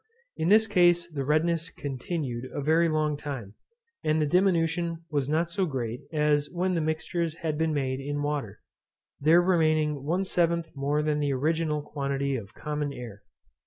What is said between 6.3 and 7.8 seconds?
when the mixtures had been